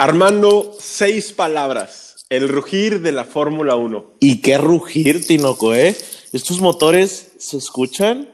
[0.00, 2.24] Armando, seis palabras.
[2.30, 4.14] El rugir de la Fórmula 1.
[4.18, 5.94] ¿Y qué rugir, Tinoco, eh?
[6.32, 8.30] Estos motores se escuchan.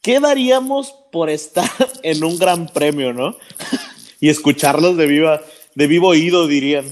[0.00, 1.68] ¿Qué daríamos por estar
[2.02, 3.36] en un gran premio, no?
[4.20, 5.42] y escucharlos de viva,
[5.74, 6.86] de vivo oído, dirían.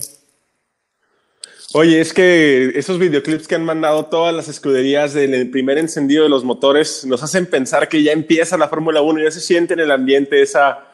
[1.73, 6.28] Oye, es que esos videoclips que han mandado todas las escuderías del primer encendido de
[6.28, 9.81] los motores nos hacen pensar que ya empieza la Fórmula 1, ya se siente en
[9.81, 10.87] el ambiente esa,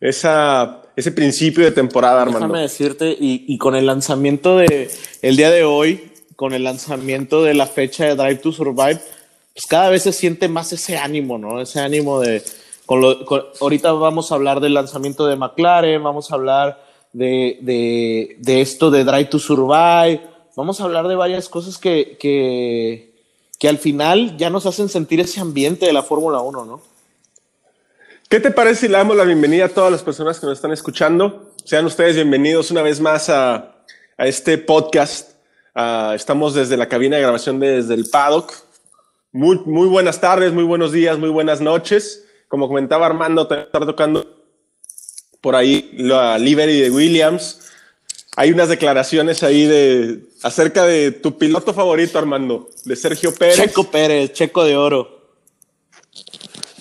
[0.00, 2.40] esa, ese principio de temporada, Armando.
[2.40, 4.90] Déjame decirte, y, y, con el lanzamiento de
[5.22, 9.00] el día de hoy, con el lanzamiento de la fecha de Drive to Survive,
[9.54, 11.60] pues cada vez se siente más ese ánimo, ¿no?
[11.60, 12.42] Ese ánimo de...
[12.86, 17.58] Con lo, con, ahorita vamos a hablar del lanzamiento de McLaren, vamos a hablar de,
[17.60, 20.20] de, de, esto de Drive to Survive.
[20.56, 23.14] Vamos a hablar de varias cosas que, que,
[23.58, 26.91] que al final ya nos hacen sentir ese ambiente de la Fórmula 1, ¿no?
[28.32, 30.72] ¿Qué te parece si le damos la bienvenida a todas las personas que nos están
[30.72, 31.52] escuchando?
[31.66, 33.84] Sean ustedes bienvenidos una vez más a,
[34.16, 35.32] este podcast.
[35.76, 38.54] Uh, estamos desde la cabina de grabación de, desde el paddock.
[39.32, 42.24] Muy, muy buenas tardes, muy buenos días, muy buenas noches.
[42.48, 44.26] Como comentaba Armando, te está tocando
[45.42, 47.70] por ahí la livery de Williams.
[48.38, 53.56] Hay unas declaraciones ahí de acerca de tu piloto favorito, Armando, de Sergio Pérez.
[53.56, 55.21] Checo Pérez, Checo de Oro.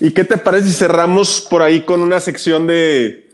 [0.01, 3.29] ¿Y qué te parece si cerramos por ahí con una sección de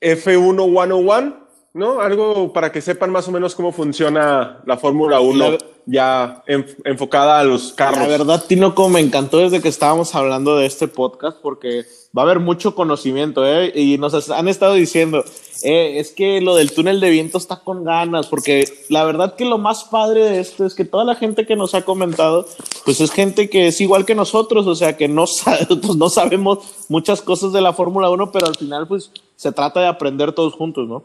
[0.00, 1.46] F1 101?
[1.74, 2.00] ¿No?
[2.00, 6.64] Algo para que sepan más o menos cómo funciona la Fórmula 1 la, ya en,
[6.84, 7.98] enfocada a los carros.
[7.98, 11.84] La verdad, Tinoco, me encantó desde que estábamos hablando de este podcast porque
[12.16, 13.72] va a haber mucho conocimiento, ¿eh?
[13.74, 15.24] Y nos han estado diciendo,
[15.62, 19.44] eh, es que lo del túnel de viento está con ganas, porque la verdad que
[19.44, 22.46] lo más padre de esto es que toda la gente que nos ha comentado,
[22.84, 25.24] pues es gente que es igual que nosotros, o sea, que no,
[25.68, 29.80] pues no sabemos muchas cosas de la Fórmula 1, pero al final, pues se trata
[29.80, 31.04] de aprender todos juntos, ¿no?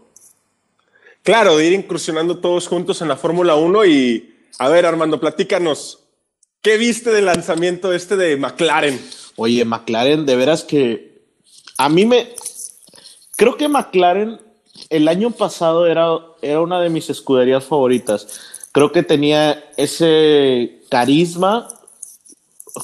[1.24, 6.01] Claro, de ir incursionando todos juntos en la Fórmula 1 y, a ver, Armando, platícanos,
[6.62, 9.00] ¿qué viste del lanzamiento este de McLaren?
[9.36, 11.22] Oye, McLaren, de veras que
[11.78, 12.30] a mí me...
[13.36, 14.40] Creo que McLaren
[14.90, 16.10] el año pasado era,
[16.42, 18.40] era una de mis escuderías favoritas.
[18.72, 21.68] Creo que tenía ese carisma,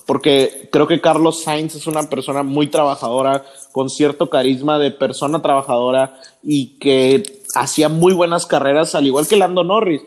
[0.05, 5.41] porque creo que Carlos Sainz es una persona muy trabajadora, con cierto carisma de persona
[5.41, 10.01] trabajadora y que hacía muy buenas carreras, al igual que Lando Norris.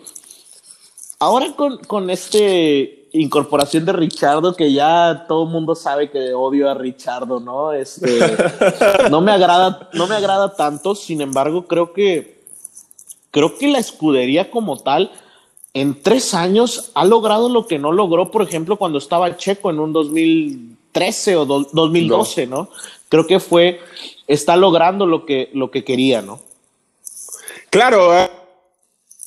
[1.19, 6.71] Ahora con, con este incorporación de Richardo, que ya todo el mundo sabe que odio
[6.71, 7.72] a Richardo, ¿no?
[7.72, 8.21] Este,
[9.10, 12.43] no me agrada, no me agrada tanto, sin embargo, creo que,
[13.31, 15.10] creo que la escudería como tal,
[15.72, 19.78] en tres años ha logrado lo que no logró, por ejemplo, cuando estaba Checo en
[19.78, 22.56] un 2013 o do, 2012, no.
[22.56, 22.69] ¿no?
[23.09, 23.81] Creo que fue,
[24.26, 26.41] está logrando lo que, lo que quería, ¿no?
[27.70, 28.31] Claro, eh,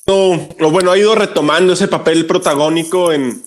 [0.06, 3.42] no, bueno, ha ido retomando ese papel protagónico en,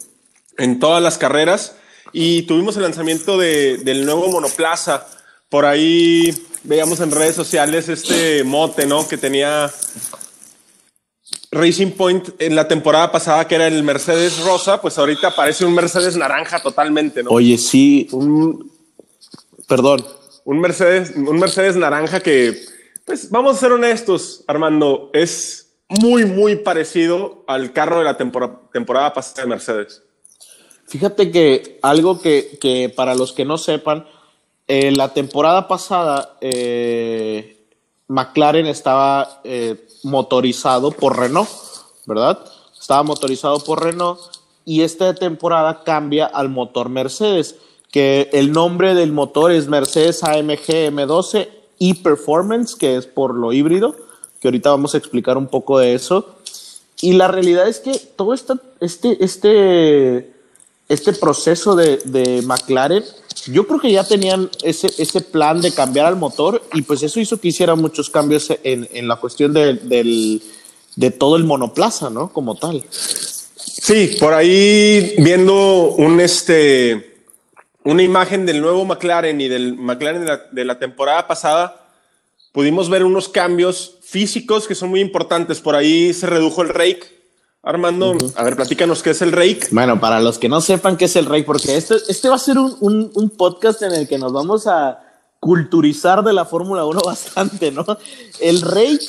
[0.57, 1.75] en todas las carreras
[2.11, 5.07] y tuvimos el lanzamiento de, del nuevo monoplaza.
[5.49, 9.07] Por ahí veíamos en redes sociales este mote, ¿no?
[9.07, 9.71] Que tenía
[11.51, 15.73] Racing Point en la temporada pasada, que era el Mercedes rosa, pues ahorita parece un
[15.73, 17.31] Mercedes naranja totalmente, ¿no?
[17.31, 18.71] Oye, sí, un...
[19.67, 20.05] Perdón.
[20.43, 22.57] Un Mercedes, un Mercedes naranja que,
[23.05, 28.69] pues vamos a ser honestos, Armando, es muy, muy parecido al carro de la tempor
[28.71, 30.03] temporada pasada de Mercedes.
[30.87, 34.05] Fíjate que algo que, que para los que no sepan,
[34.67, 37.65] eh, la temporada pasada eh,
[38.07, 41.49] McLaren estaba eh, motorizado por Renault,
[42.05, 42.39] ¿verdad?
[42.79, 44.19] Estaba motorizado por Renault
[44.65, 47.55] y esta temporada cambia al motor Mercedes,
[47.91, 51.47] que el nombre del motor es Mercedes AMG M12
[51.79, 53.95] e-Performance, que es por lo híbrido,
[54.41, 56.35] que ahorita vamos a explicar un poco de eso.
[57.01, 60.33] Y la realidad es que todo este, este, este,
[60.89, 63.03] este proceso de, de McLaren,
[63.47, 67.19] yo creo que ya tenían ese, ese plan de cambiar al motor y pues eso
[67.19, 70.41] hizo que hiciera muchos cambios en, en la cuestión de, del,
[70.95, 72.31] de todo el monoplaza, ¿no?
[72.31, 72.83] Como tal.
[72.89, 77.23] Sí, por ahí viendo un este,
[77.83, 81.87] una imagen del nuevo McLaren y del McLaren de la, de la temporada pasada,
[82.51, 85.59] pudimos ver unos cambios físicos que son muy importantes.
[85.61, 87.16] Por ahí se redujo el rake.
[87.67, 88.33] Armando, uh -huh.
[88.35, 89.67] a ver, platícanos qué es el rake.
[89.71, 92.39] Bueno, para los que no sepan qué es el rake, porque este, este va a
[92.39, 94.99] ser un, un, un podcast en el que nos vamos a
[95.39, 97.85] culturizar de la Fórmula 1 bastante, ¿no?
[98.39, 99.05] El rake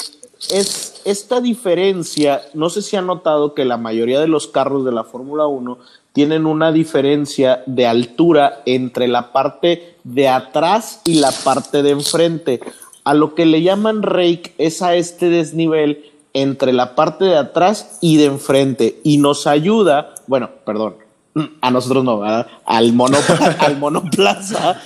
[0.50, 4.93] es esta diferencia, no sé si han notado que la mayoría de los carros de
[4.93, 5.78] la Fórmula 1
[6.12, 12.61] tienen una diferencia de altura entre la parte de atrás y la parte de enfrente
[13.04, 17.98] a lo que le llaman rake es a este desnivel entre la parte de atrás
[18.00, 20.96] y de enfrente y nos ayuda, bueno, perdón,
[21.60, 22.22] a nosotros no,
[22.64, 23.19] al, mono,
[23.58, 24.80] al monoplaza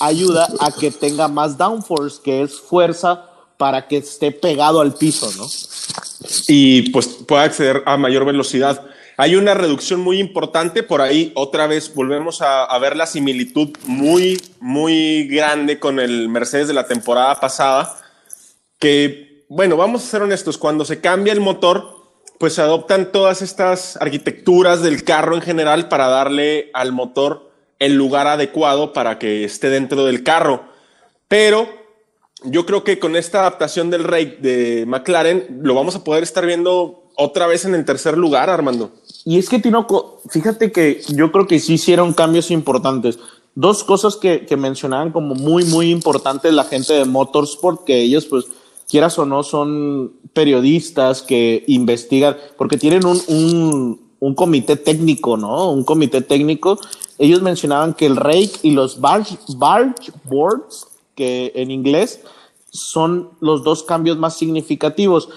[0.00, 3.24] ayuda a que tenga más downforce, que es fuerza
[3.56, 5.46] para que esté pegado al piso, ¿no?
[6.46, 8.84] Y pues pueda acceder a mayor velocidad.
[9.16, 13.70] Hay una reducción muy importante, por ahí otra vez volvemos a, a, ver la similitud
[13.84, 17.98] muy, muy grande con el Mercedes de la temporada pasada,
[18.78, 21.98] que, bueno, vamos a ser honestos, cuando se cambia el motor,
[22.38, 27.94] pues se adoptan todas estas arquitecturas del carro en general para darle al motor el
[27.94, 30.64] lugar adecuado para que esté dentro del carro.
[31.28, 31.68] Pero
[32.44, 36.46] yo creo que con esta adaptación del rake de McLaren lo vamos a poder estar
[36.46, 38.92] viendo otra vez en el tercer lugar, Armando.
[39.24, 43.18] Y es que Tinoco, fíjate que yo creo que sí hicieron cambios importantes.
[43.54, 48.26] Dos cosas que, que mencionaban como muy, muy importantes la gente de Motorsport, que ellos
[48.26, 48.44] pues
[48.88, 55.70] quieras o no, son periodistas que investigan, porque tienen un, un, comité técnico, ¿no?
[55.70, 56.78] Un comité técnico.
[57.18, 62.20] Ellos mencionaban que el rake y los barge, barge boards, que en inglés
[62.70, 65.28] son los dos cambios más significativos.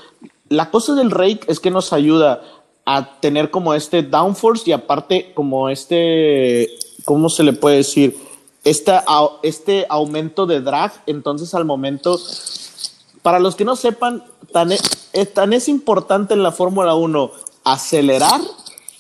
[0.50, 2.42] La cosa del rake es que nos ayuda
[2.86, 6.69] a tener como este downforce y aparte como este,
[7.06, 8.18] ¿cómo se le puede decir?
[8.63, 8.94] Este,
[9.44, 12.19] este aumento de drag, entonces al momento
[13.22, 14.82] para los que no sepan, tan es,
[15.14, 17.32] eh, tan es importante en la Fórmula 1
[17.64, 18.42] acelerar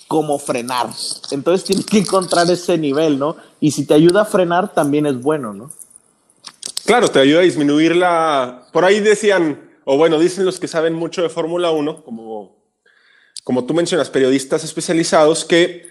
[0.07, 0.89] como frenar.
[1.31, 3.37] Entonces tienes que encontrar ese nivel, ¿no?
[3.59, 5.71] Y si te ayuda a frenar, también es bueno, ¿no?
[6.85, 8.67] Claro, te ayuda a disminuir la...
[8.73, 12.57] Por ahí decían, o bueno, dicen los que saben mucho de Fórmula 1, como,
[13.43, 15.89] como tú mencionas, periodistas especializados, que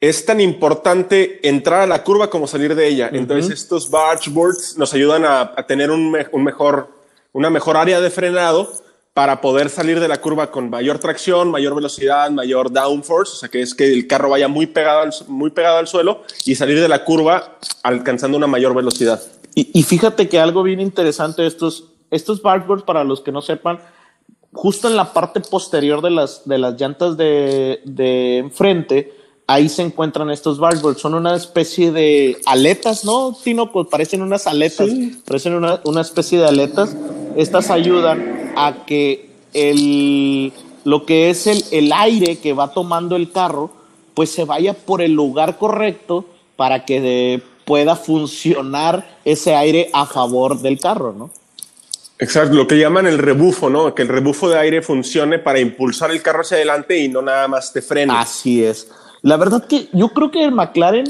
[0.00, 3.10] es tan importante entrar a la curva como salir de ella.
[3.12, 7.01] Entonces estos barge boards nos ayudan a, a tener un, un mejor
[7.32, 8.70] una mejor área de frenado
[9.14, 13.48] para poder salir de la curva con mayor tracción, mayor velocidad, mayor downforce, o sea
[13.48, 16.80] que es que el carro vaya muy pegado al, muy pegado al suelo y salir
[16.80, 19.20] de la curva alcanzando una mayor velocidad.
[19.54, 23.80] Y, fíjate que algo bien interesante, estos, estos barboards, para los que no sepan,
[24.50, 29.12] justo en la parte posterior de las, de las llantas de, de enfrente,
[29.52, 31.00] ahí se encuentran estos barboards.
[31.00, 33.70] Son una especie de aletas, ¿no, Tino?
[33.70, 34.88] Pues parecen unas aletas,
[35.24, 36.96] parecen una, una, especie de aletas.
[37.36, 40.52] Estas ayudan a que el,
[40.84, 43.70] lo que es el, el aire que va tomando el carro,
[44.14, 46.24] pues se vaya por el lugar correcto
[46.56, 51.30] para que de, pueda funcionar ese aire a favor del carro, ¿no?
[52.18, 53.94] Exacto, lo que llaman el rebufo, ¿no?
[53.94, 57.48] Que el rebufo de aire funcione para impulsar el carro hacia adelante y no nada
[57.48, 58.12] más te frene.
[58.16, 58.88] Así es.
[59.22, 61.06] La verdad que yo creo que el McLaren,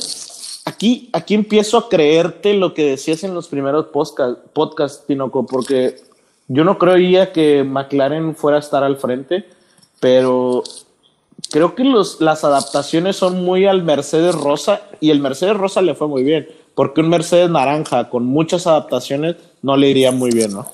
[0.67, 5.97] aquí, aquí empiezo a creerte lo que decías en los primeros podcasts, podcast, Tinoco, porque
[6.49, 9.47] yo no creía que McLaren fuera a estar al frente,
[9.99, 10.62] pero
[11.50, 15.94] creo que los, las adaptaciones son muy al Mercedes Rosa y el Mercedes Rosa le
[15.94, 20.53] fue muy bien, porque un Mercedes naranja con muchas adaptaciones no le iría muy bien,
[20.53, 20.70] ¿no?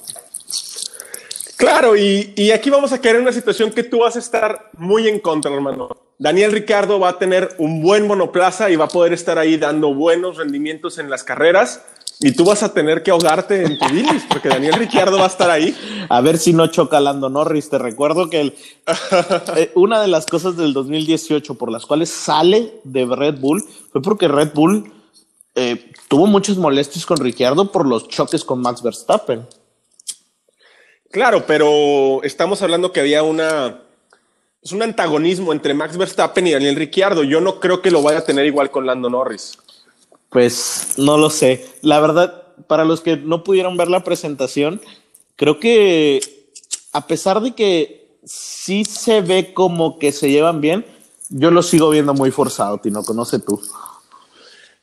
[1.59, 4.71] Claro, y, y aquí vamos a caer en una situación que tú vas a estar
[4.79, 5.89] muy en contra, hermano.
[6.17, 9.93] Daniel Ricardo va a tener un buen monoplaza y va a poder estar ahí dando
[9.93, 11.83] buenos rendimientos en las carreras.
[12.21, 15.29] Y tú vas a tener que ahogarte en tu bilis, porque Daniel Ricciardo va a
[15.29, 15.77] estar ahí.
[16.09, 17.71] A ver si no choca Lando Norris.
[17.71, 18.55] Te recuerdo que el,
[19.57, 24.01] eh, una de las cosas del 2018 por las cuales sale de Red Bull fue
[24.01, 24.93] porque Red Bull
[25.57, 29.45] eh, tuvo muchos molestios con Ricciardo por los choques con Max Verstappen.
[31.11, 33.83] Claro, pero estamos hablando que había una,
[34.63, 37.25] es un antagonismo entre Max Verstappen y Daniel Ricciardo.
[37.25, 39.59] Yo no creo que lo vaya a tener igual con Lando Norris.
[40.29, 41.67] Pues no lo sé.
[41.81, 44.81] La verdad, para los que no pudieron ver la presentación,
[45.37, 46.21] creo que
[46.93, 50.85] a pesar de que sí se ve como que se llevan bien,
[51.31, 53.61] yo lo sigo viendo muy forzado, Tino, conoce tú.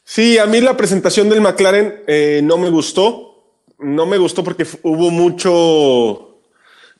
[0.04, 3.35] Sí, a mí la presentación del McLaren eh, no me gustó.
[3.80, 6.32] No me gustó porque hubo mucho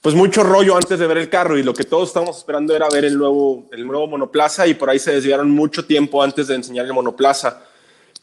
[0.06, 2.88] pues mucho rollo antes de ver el carro y lo que todos estábamos esperando era
[2.90, 6.54] ver el nuevo, el nuevo monoplaza y por ahí se desviaron mucho tiempo antes de
[6.54, 7.64] enseñar el monoplaza.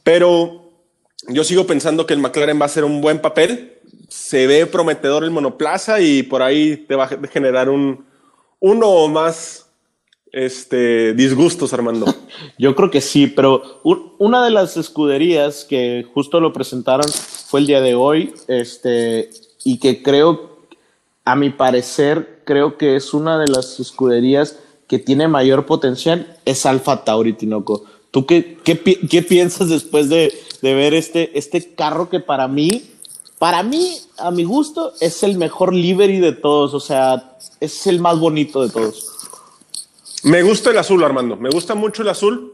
[0.05, 0.71] Pero
[1.27, 3.79] yo sigo pensando que el McLaren va a ser un buen papel.
[4.09, 8.05] Se ve prometedor el monoplaza y por ahí te va a generar un
[8.61, 9.67] uno o más
[10.31, 12.07] este, disgustos, Armando.
[12.59, 13.81] Yo creo que sí, pero
[14.19, 17.11] una de las escuderías que justo lo presentaron
[17.53, 19.29] fue el día de hoy, este,
[19.63, 20.57] y que creo
[21.23, 24.57] a mi parecer, creo que es una de las escuderías
[24.89, 27.85] que tiene mayor potencial, es Alfa Tauri, Tinoco.
[28.11, 30.33] ¿Tú qué, qué, qué piensas después de,
[30.63, 32.85] de, ver este, este carro que para mí
[33.39, 36.73] para mí, a mi gusto, es el mejor livery de todos.
[36.73, 39.11] O sea, es el más bonito de todos.
[40.23, 41.37] Me gusta el azul, Armando.
[41.37, 42.52] Me gusta mucho el azul.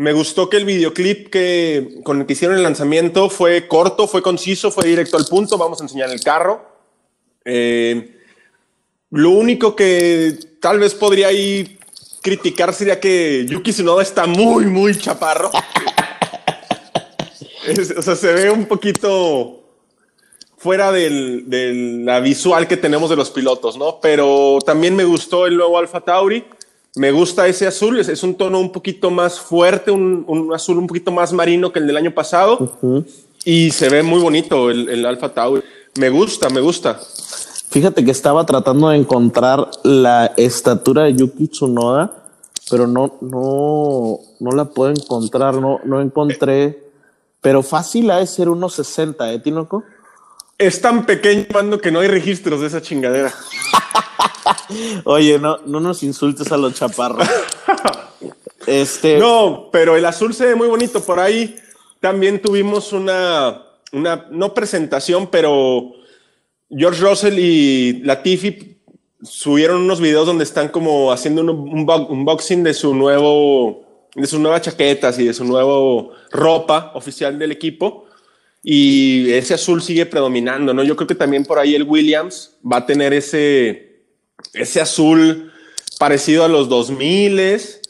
[0.00, 4.22] Me gustó que el videoclip que, con el que hicieron el lanzamiento fue corto, fue
[4.22, 5.58] conciso, fue directo al punto.
[5.58, 6.64] Vamos a enseñar el carro.
[7.44, 8.18] Eh,
[9.10, 11.78] lo único que tal vez podría ahí
[12.22, 15.50] criticar sería que Yuki Tsunoda está muy, muy chaparro.
[17.98, 19.64] o sea, se ve un poquito
[20.56, 24.00] fuera de la visual que tenemos de los pilotos, ¿no?
[24.00, 26.42] Pero también me gustó el nuevo Alfa Tauri.
[26.96, 31.12] Me gusta ese azul, es, un tono un poquito más fuerte, un, azul un poquito
[31.12, 32.78] más marino que el del año pasado.
[33.44, 35.62] Y se ve muy bonito el, el Alfa Tauri.
[35.98, 37.00] Me gusta, me gusta.
[37.70, 42.12] Fíjate que estaba tratando de encontrar la estatura de Yuki Tsunoda,
[42.68, 46.90] pero no, no, no la puedo encontrar, no, no encontré.
[47.40, 49.84] Pero fácil ha de ser unos 60, ¿eh, Tinoco?
[50.58, 53.32] Es tan pequeño, mando, que no hay registros de esa chingadera.
[55.04, 57.28] Oye, no, no nos insultes a los chaparros.
[58.66, 59.18] este.
[59.18, 61.02] No, pero el azul se ve muy bonito.
[61.02, 61.56] Por ahí
[62.00, 65.92] también tuvimos una, una no presentación, pero
[66.70, 68.78] George Russell y Latifi
[69.22, 74.62] subieron unos videos donde están como haciendo un, unboxing de su nuevo, de sus nuevas
[74.62, 78.06] chaquetas y de su nuevo ropa oficial del equipo.
[78.62, 80.82] Y ese azul sigue predominando, ¿no?
[80.82, 83.89] Yo creo que también por ahí el Williams va a tener ese,
[84.52, 85.52] ese azul
[85.98, 87.80] parecido a los 2000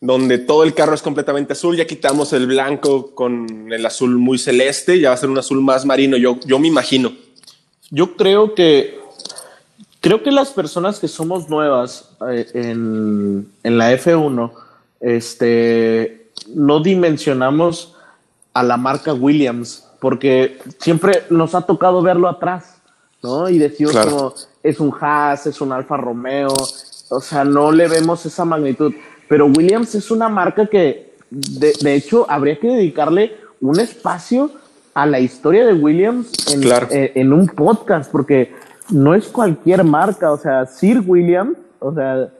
[0.00, 1.76] donde todo el carro es completamente azul.
[1.76, 5.60] Ya quitamos el blanco con el azul muy celeste, ya va a ser un azul
[5.62, 7.12] más marino, yo, yo me imagino.
[7.90, 8.98] Yo creo que
[10.06, 14.52] creo que las personas que somos nuevas eh, en, la F1,
[15.00, 17.96] este, no dimensionamos
[18.54, 22.75] a la marca Williams, porque siempre nos ha tocado verlo atrás,
[23.26, 23.48] ¿no?
[23.48, 26.54] Y decir como es un Haas, es un Alfa Romeo,
[27.08, 28.92] o sea, no le vemos esa magnitud.
[29.28, 34.50] Pero Williams es una marca que, de, de hecho, habría que dedicarle un espacio
[34.96, 36.32] a la historia de Williams
[36.90, 38.54] eh, en, un podcast, porque
[38.90, 42.30] no es cualquier marca, o sea, Sir Williams, o sea,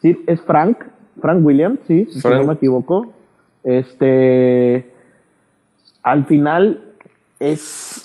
[0.00, 0.78] Sir es Frank,
[1.20, 3.12] Frank Williams, sí, si no me equivoco.
[3.64, 4.92] Este,
[6.04, 6.84] al final
[7.40, 8.03] es,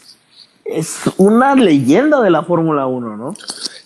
[0.71, 3.35] es una leyenda de la Fórmula 1, ¿no?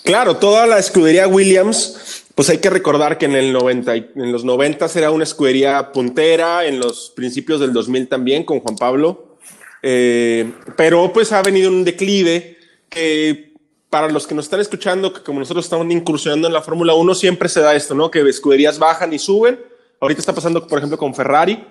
[0.03, 4.43] Claro, toda la escudería Williams, pues hay que recordar que en, el 90, en los
[4.43, 9.37] 90 era una escudería puntera, en los principios del 2000 también con Juan Pablo.
[9.81, 12.57] Eh, pero pues ha venido un declive
[12.89, 13.53] que
[13.89, 17.15] para los que nos están escuchando, que como nosotros estamos incursionando en la Fórmula 1,
[17.15, 18.09] siempre se da esto, ¿no?
[18.09, 19.59] Que escuderías bajan y suben.
[19.99, 21.63] Ahorita está pasando, por ejemplo, con Ferrari.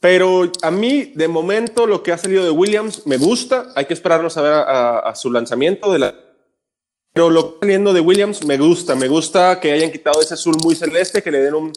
[0.00, 3.72] Pero a mí, de momento, lo que ha salido de Williams me gusta.
[3.74, 5.92] Hay que esperarnos a ver a, su lanzamiento.
[5.92, 6.14] De la...
[7.12, 8.94] Pero lo que está saliendo de Williams me gusta.
[8.94, 11.72] Me gusta que hayan quitado ese azul muy celeste, que le den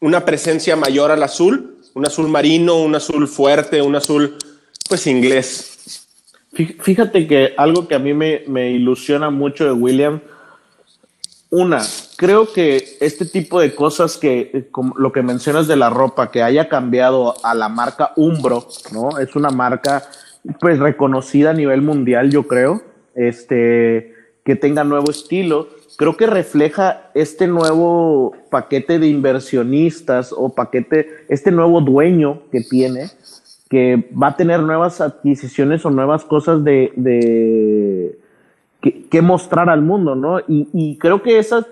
[0.00, 1.76] una presencia mayor al azul.
[1.94, 4.36] Un azul marino, un azul fuerte, un azul
[4.88, 5.78] pues inglés.
[6.52, 10.20] Fíjate que algo que a mí me, ilusiona mucho de William,
[11.50, 11.80] una,
[12.16, 16.42] creo que este tipo de cosas que, como lo que mencionas de la ropa, que
[16.42, 19.18] haya cambiado a la marca Umbro, ¿no?
[19.18, 20.02] Es una marca
[20.60, 22.82] pues reconocida a nivel mundial, yo creo,
[23.14, 24.14] este,
[24.44, 31.50] que tenga nuevo estilo, creo que refleja este nuevo paquete de inversionistas o paquete, este
[31.50, 33.10] nuevo dueño que tiene,
[33.70, 38.18] que va a tener nuevas adquisiciones o nuevas cosas de, de
[38.80, 40.40] que, mostrar al mundo, ¿no?
[40.46, 41.66] Y, creo que esas,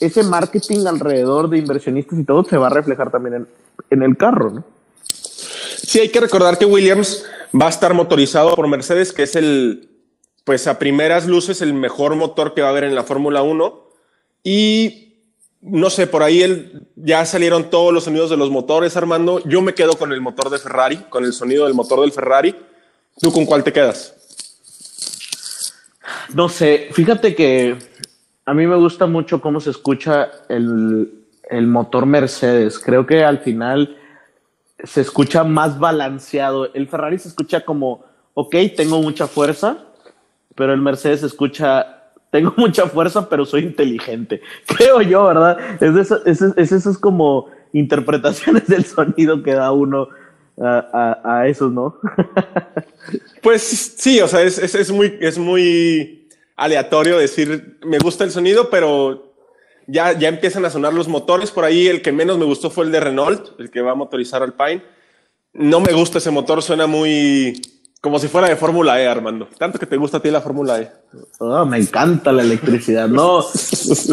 [0.00, 3.48] ese marketing alrededor de inversionistas y todo se va a reflejar también en,
[3.90, 4.64] en el carro, ¿no?
[5.06, 7.24] Sí, hay que recordar que Williams
[7.60, 9.88] va a estar motorizado por Mercedes, que es el,
[10.44, 13.84] pues a primeras luces, el mejor motor que va a haber en la Fórmula 1.
[14.42, 15.04] Y
[15.60, 19.40] no sé, por ahí el, ya salieron todos los sonidos de los motores, Armando.
[19.44, 22.54] Yo me quedo con el motor de Ferrari, con el sonido del motor del Ferrari.
[23.20, 24.14] ¿Tú con cuál te quedas?
[26.34, 27.76] No sé, fíjate que
[28.44, 31.12] a mí me gusta mucho cómo se escucha el,
[31.48, 32.78] el motor Mercedes.
[32.78, 33.96] Creo que al final
[34.82, 36.72] se escucha más balanceado.
[36.74, 39.78] El Ferrari se escucha como, ok, tengo mucha fuerza,
[40.54, 41.94] pero el Mercedes se escucha
[42.34, 44.42] tengo mucha fuerza, pero soy inteligente.
[44.66, 45.56] Creo yo, ¿verdad?
[45.80, 50.08] Es, es, esas como interpretaciones del sonido que da uno
[50.60, 51.98] a, a, esos, ¿no?
[53.42, 58.70] pues sí, o sea, es, es, muy, es muy aleatorio decir, me gusta el sonido,
[58.70, 59.34] pero
[59.86, 61.50] ya, ya empiezan a sonar los motores.
[61.50, 63.96] Por ahí el que menos me gustó fue el de Renault, el que va a
[63.96, 64.82] motorizar al Pine.
[65.52, 67.62] No me gusta ese motor, suena muy
[68.00, 69.48] Como si fuera de Fórmula E, Armando.
[69.56, 70.90] Tanto que te gusta a ti la Fórmula E.
[71.38, 73.08] Oh, me encanta la electricidad.
[73.08, 73.44] No,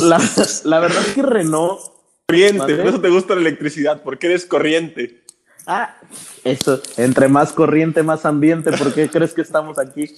[0.02, 0.22] la,
[0.66, 1.80] la verdad es que Renault.
[2.28, 5.21] Corriente, por eso te gusta la electricidad, porque eres corriente.
[5.66, 5.96] Ah,
[6.44, 8.72] eso, entre más corriente, más ambiente.
[8.72, 10.16] ¿Por qué crees que estamos aquí?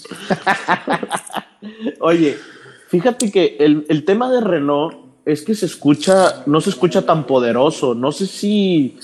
[2.00, 2.38] Oye,
[2.88, 7.26] fíjate que el, el tema de Renault es que se escucha, no se escucha tan
[7.26, 7.94] poderoso.
[7.96, 8.98] No sé si,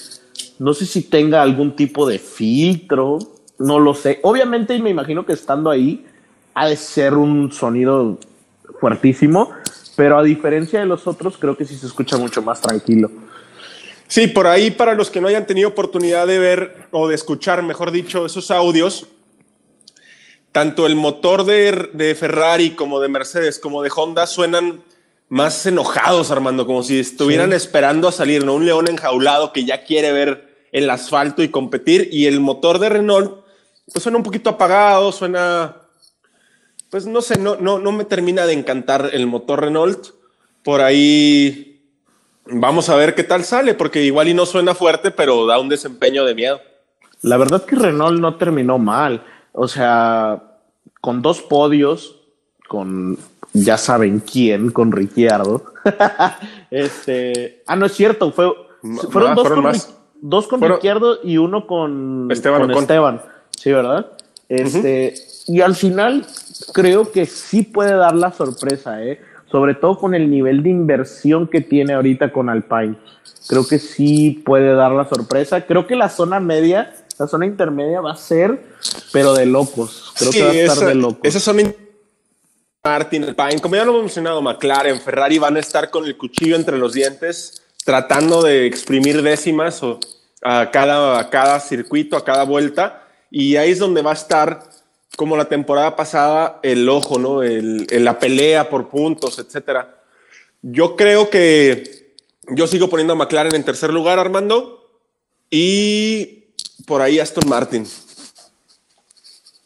[0.60, 3.19] no sé si tenga algún tipo de filtro
[3.60, 4.19] no lo sé.
[4.24, 6.05] Obviamente me imagino que estando ahí
[6.55, 8.17] ha de ser un sonido
[8.79, 9.51] fuertísimo,
[9.96, 13.12] pero a diferencia de los otros creo que sí se escucha mucho más tranquilo.
[14.09, 17.61] Sí, por ahí para los que no hayan tenido oportunidad de ver o de escuchar,
[17.61, 19.05] mejor dicho, esos audios,
[20.51, 24.83] tanto el motor de, de Ferrari como de Mercedes como de Honda suenan
[25.27, 28.55] más enojados, Armando, como si estuvieran esperando a salir, ¿no?
[28.55, 32.89] Un león enjaulado que ya quiere ver el asfalto y competir, y el motor de
[32.89, 33.45] Renault
[33.93, 35.75] pues suena un poquito apagado, suena,
[36.89, 40.07] pues no sé, no, no, no me termina de encantar el motor Renault.
[40.63, 41.68] Por ahí
[42.51, 45.70] vamos a ver qué tal sale, porque igual y no suena fuerte, pero da un
[45.70, 46.60] desempeño de miedo.
[47.22, 50.44] La verdad que Renault no terminó mal, o sea,
[51.01, 52.15] con dos podios,
[52.68, 53.18] con
[53.53, 55.74] ya saben quién, con Ricciardo.
[56.72, 58.51] este, ah, no es cierto, fue,
[59.12, 59.74] fueron, dos, con,
[60.22, 62.62] dos, con, Ricciardo y uno con Esteban.
[62.62, 63.22] Con Esteban.
[63.51, 64.12] Sí, ¿verdad?
[64.48, 65.13] Este,
[65.48, 66.25] Y al final
[66.74, 69.22] creo que sí puede dar la sorpresa, ¿eh?
[69.51, 72.96] Sobre todo con el nivel de inversión que tiene ahorita con Alpine.
[73.48, 75.65] Creo que sí puede dar la sorpresa.
[75.65, 78.63] Creo que la zona media, la zona intermedia va a ser,
[79.12, 80.13] pero de locos.
[80.18, 81.22] Creo que va a estar de locos.
[81.24, 81.63] Esa zona
[82.84, 86.55] Martin, Alpine, como ya lo hemos mencionado, McLaren, Ferrari van a estar con el cuchillo
[86.55, 90.00] entre los dientes, tratando de exprimir décimas o
[90.42, 94.64] a cada, a cada circuito, a cada vuelta y ahí es donde va a estar,
[95.20, 97.44] como la temporada pasada, el ojo, ¿no?
[97.44, 100.00] El, la pelea por puntos, etcétera.
[100.62, 102.16] Yo creo que
[102.48, 104.90] yo sigo poniendo a McLaren en tercer lugar, Armando,
[105.50, 106.46] y
[106.88, 107.86] por ahí Aston Martin.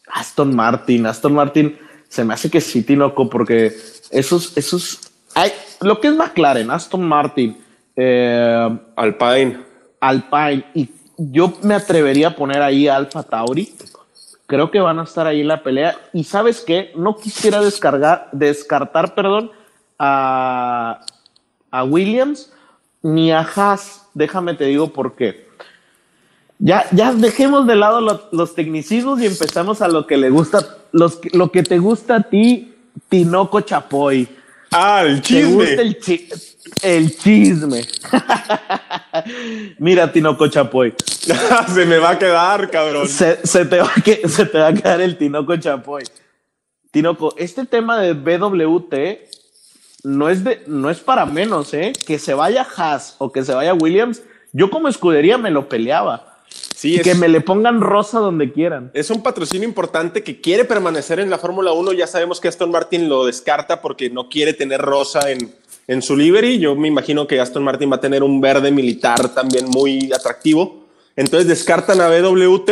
[0.08, 1.78] Aston Martin, Aston Martin,
[2.10, 3.78] se me hace que sí, Tinoco, porque
[4.10, 5.02] esos, esos,
[5.36, 7.64] hay, lo que es McLaren, Aston Martin,
[7.96, 9.64] eh, Alpine,
[10.00, 13.72] Alpine y yo me atrevería a poner ahí Alfa Tauri.
[14.48, 15.98] Creo que van a estar ahí en la pelea.
[16.14, 19.52] Y sabes qué, no quisiera descartar, perdón,
[19.98, 21.02] a,
[21.72, 22.52] a Williams
[23.02, 24.10] ni a Haas.
[24.14, 25.48] Déjame te digo por qué.
[26.60, 28.00] Ya, ya dejemos de lado
[28.32, 32.24] los tecnicismos y empezamos a lo que le gusta, los, lo que te gusta a
[32.24, 32.74] ti,
[33.10, 34.30] Tinoco Chapoy.
[34.74, 35.66] Ah, el chisme.
[35.66, 35.98] ¿Te gusta el,
[36.82, 37.86] el chisme.
[39.80, 40.94] Mira, Tinoco Chapoy.
[41.74, 43.08] se me va a quedar, cabrón.
[43.08, 46.04] Se, te va a se te va a quedar el Tinoco Chapoy.
[46.92, 48.94] Tinoco, este tema de BWT
[50.04, 51.94] no es, de, no es para menos, ¿eh?
[52.06, 56.33] Que se vaya Haas o que se vaya Williams, yo como escudería me lo peleaba.
[56.74, 58.92] Sí, que me le pongan rosa donde quieran.
[58.94, 61.94] Es un patrocinio importante que quiere permanecer en la Fórmula 1.
[61.94, 65.54] Ya sabemos que Aston Martin lo descarta porque no quiere tener rosa en,
[65.88, 66.60] en su livery.
[66.60, 70.88] Yo me imagino que Aston Martin va a tener un verde militar también muy atractivo.
[71.16, 72.72] Entonces descartan a BWT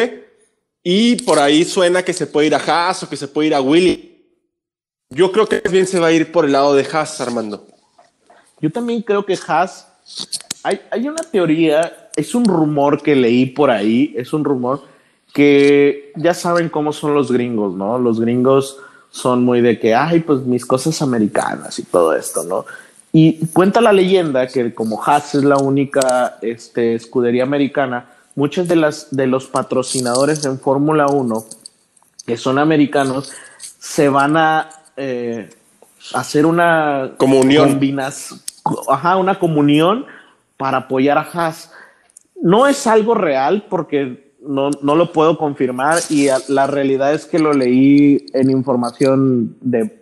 [0.83, 3.55] y por ahí suena que se puede ir a Haas o que se puede ir
[3.55, 4.25] a Willy.
[5.09, 7.67] Yo creo que bien se va a ir por el lado de Haas, Armando.
[8.59, 9.87] Yo también creo que Haas.
[10.63, 14.81] Hay, hay una teoría, es un rumor que leí por ahí, es un rumor
[15.33, 17.97] que ya saben cómo son los gringos, ¿no?
[17.97, 18.77] Los gringos
[19.09, 22.65] son muy de que, ay, pues mis cosas americanas y todo esto, ¿no?
[23.13, 28.77] Y cuenta la leyenda que como Haas es la única este, escudería americana, muchos de,
[28.77, 31.45] las, de los patrocinadores en Fórmula 1
[32.25, 33.31] que son americanos
[33.79, 35.49] se van a eh,
[36.13, 37.79] hacer una comunión.
[38.87, 40.05] Ajá, una comunión
[40.57, 41.71] para apoyar a Haas.
[42.41, 47.39] No es algo real porque no, no lo puedo confirmar y la realidad es que
[47.39, 50.01] lo leí en información de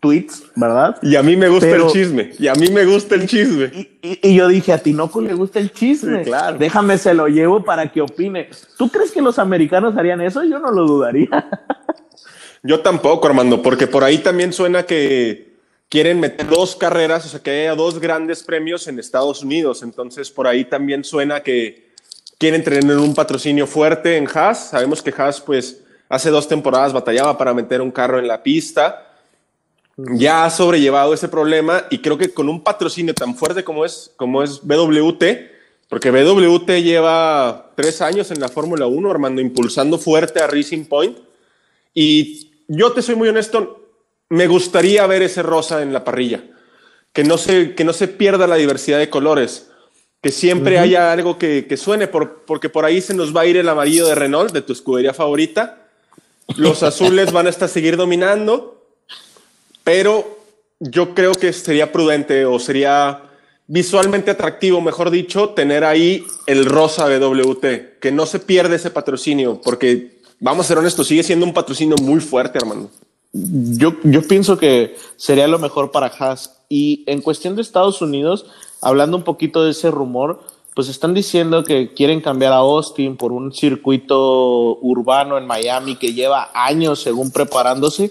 [0.00, 0.96] tweets, ¿verdad?
[1.02, 2.32] Y a mí me gusta el chisme.
[2.38, 3.70] Y a mí me gusta el chisme.
[4.02, 6.22] Y, yo dije, a Tinoco le gusta el chisme.
[6.22, 6.58] claro.
[6.58, 8.48] Déjame se lo llevo para que opine.
[8.78, 10.42] ¿Tú crees que los americanos harían eso?
[10.42, 11.28] Yo no lo dudaría.
[12.62, 15.49] Yo tampoco, Armando, porque por ahí también suena que
[15.90, 19.82] quieren meter dos carreras, o sea, que haya dos grandes premios en Estados Unidos.
[19.82, 21.90] Entonces, por ahí también suena que
[22.38, 24.70] quieren tener un patrocinio fuerte en Haas.
[24.70, 29.08] Sabemos que Haas, pues, hace dos temporadas batallaba para meter un carro en la pista
[30.14, 34.12] ya ha sobrellevado ese problema y creo que con un patrocinio tan fuerte como es,
[34.16, 35.24] como es BWT,
[35.88, 41.18] porque BWT lleva tres años en la Fórmula 1, Armando, impulsando fuerte a Racing Point.
[41.92, 43.79] Y yo te soy muy honesto,
[44.30, 46.42] me gustaría ver ese rosa en la parrilla,
[47.12, 49.66] que no se, que no se pierda la diversidad de colores,
[50.22, 53.46] que siempre haya algo que, que suene, por, porque por ahí se nos va a
[53.46, 55.88] ir el amarillo de Renault, de tu escudería favorita.
[56.56, 58.86] Los azules van a estar seguir dominando,
[59.82, 60.38] pero
[60.78, 63.22] yo creo que sería prudente o sería
[63.66, 68.90] visualmente atractivo, mejor dicho, tener ahí el rosa de WT, que no se pierda ese
[68.90, 72.90] patrocinio, porque vamos a ser honestos, sigue siendo un patrocinio muy fuerte, hermano.
[73.32, 76.56] Yo, yo pienso que sería lo mejor para Haas.
[76.68, 78.46] Y en cuestión de Estados Unidos,
[78.80, 80.40] hablando un poquito de ese rumor,
[80.74, 86.14] pues están diciendo que quieren cambiar a Austin por un circuito urbano en Miami que
[86.14, 88.10] lleva años según preparándose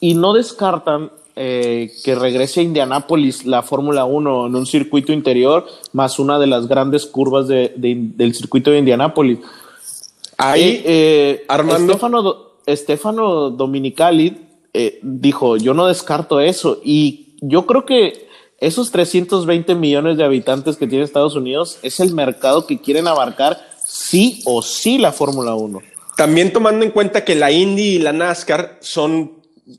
[0.00, 5.66] y no descartan eh, que regrese a Indianápolis la Fórmula 1 en un circuito interior
[5.92, 9.38] más una de las grandes curvas de, del circuito de Indianápolis.
[10.36, 11.92] Ahí, eh, eh, Armando.
[11.92, 16.80] Estefano, Estefano Dominicali eh, dijo, yo no descarto eso.
[16.82, 22.12] Y yo creo que esos 320 millones de habitantes que tiene Estados Unidos es el
[22.12, 25.80] mercado que quieren abarcar sí o sí la Fórmula 1.
[26.16, 29.32] También tomando en cuenta que la Indy y la NASCAR son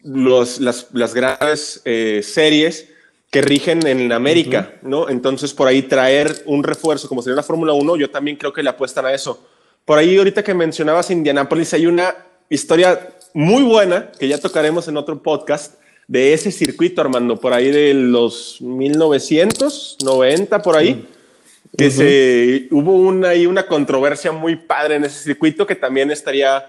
[0.04, 2.90] los, las, las grandes eh, series
[3.32, 5.10] que rigen en América, ¿no?
[5.10, 8.64] Entonces, por ahí traer un refuerzo como sería la Fórmula 1, yo también creo que
[8.64, 9.44] le apuestan a eso.
[9.84, 12.16] Por ahí, ahorita que mencionabas Indianápolis, hay una
[12.50, 15.76] historia muy buena que ya tocaremos en otro podcast
[16.08, 21.08] de ese circuito, Armando, por ahí de los 1990, por ahí,
[21.78, 26.68] que se, hubo una, una controversia muy padre en ese circuito que también estaría,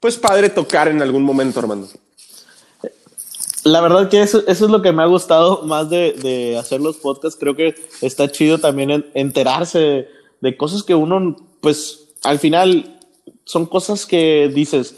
[0.00, 1.88] pues, padre tocar en algún momento, Armando.
[3.62, 6.96] La verdad que eso, eso es lo que me ha gustado más de, hacer los
[6.96, 7.38] podcasts.
[7.40, 10.08] Creo que está chido también enterarse de,
[10.40, 12.93] de cosas que uno, pues, al final
[13.44, 14.94] son cosas que dices,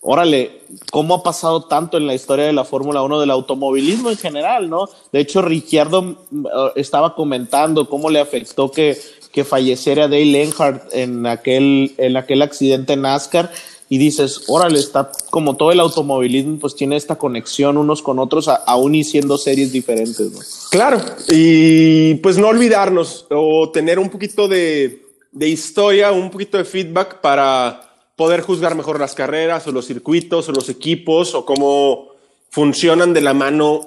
[0.00, 4.16] órale, ¿cómo ha pasado tanto en la historia de la Fórmula 1 del automovilismo en
[4.16, 4.88] general, no?
[5.12, 8.96] De hecho, Ricciardo mm, eh, estaba comentando cómo le afectó que,
[9.32, 13.50] que falleciera Dale Earnhardt en aquel, en aquel accidente en NASCAR
[13.88, 18.48] y dices, órale, está como todo el automovilismo, pues tiene esta conexión unos con otros,
[18.48, 20.40] aún y siendo series diferentes, ¿no?
[20.70, 25.05] Claro, y pues no olvidarnos o tener un poquito de
[25.36, 27.82] de historia, un poquito de feedback para
[28.16, 32.08] poder juzgar mejor las carreras o los circuitos o los equipos o cómo
[32.48, 33.86] funcionan de la mano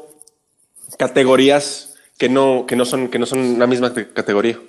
[0.99, 4.59] categorías que no, que no, son, que no son la misma categoría.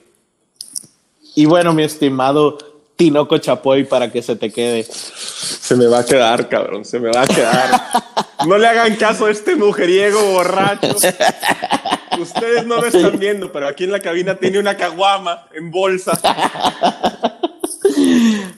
[1.35, 2.57] Y bueno, mi estimado
[2.97, 4.85] Tinoco Chapoy, para que se te quede.
[4.85, 7.81] Se me va a quedar, cabrón, se me va a quedar.
[8.47, 10.97] No le hagan caso a este mujeriego borracho.
[12.19, 16.19] Ustedes no lo están viendo, pero aquí en la cabina tiene una caguama en bolsa.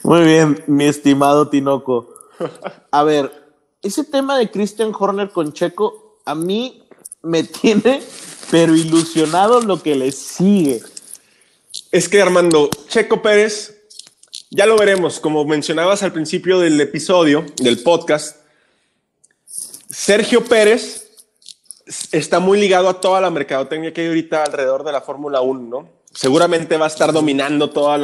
[0.03, 2.13] Muy bien, mi estimado Tinoco.
[2.91, 3.31] A ver,
[3.81, 6.83] ese tema de Christian Horner con Checo, a mí
[7.21, 8.01] me tiene,
[8.49, 10.81] pero ilusionado lo que le sigue.
[11.91, 13.81] Es que Armando, Checo Pérez,
[14.49, 18.37] ya lo veremos, como mencionabas al principio del episodio, del podcast,
[19.89, 21.02] Sergio Pérez
[22.11, 25.61] está muy ligado a toda la mercadotecnia que hay ahorita alrededor de la Fórmula 1,
[25.61, 25.89] ¿no?
[26.13, 27.95] Seguramente va a estar dominando todo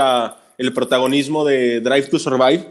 [0.57, 2.67] el protagonismo de Drive to Survive.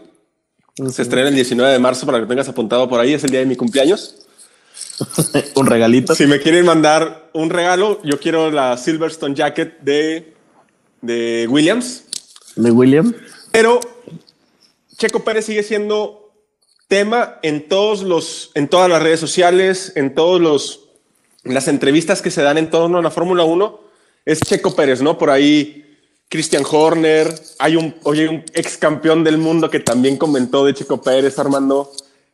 [0.90, 3.40] Se estrena el 19 de marzo para que tengas apuntado por ahí, es el día
[3.40, 4.26] de mi cumpleaños.
[5.54, 6.14] un regalito.
[6.14, 10.34] Si me quieren mandar un regalo, yo quiero la Silverstone Jacket de,
[11.00, 12.04] de Williams.
[12.56, 13.14] De Williams.
[13.52, 13.80] Pero
[14.96, 16.32] Checo Pérez sigue siendo
[16.88, 20.87] tema en todos los, en todas las redes sociales, en todos los
[21.48, 23.80] las entrevistas que se dan en torno a la Fórmula 1
[24.24, 25.16] es Checo Pérez, ¿no?
[25.18, 25.84] Por ahí
[26.28, 31.00] Christian Horner, hay un, oye, un ex campeón del mundo que también comentó de Checo
[31.00, 31.90] Pérez, Armando.